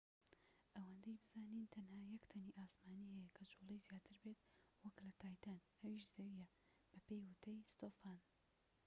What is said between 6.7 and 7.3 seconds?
بەپێی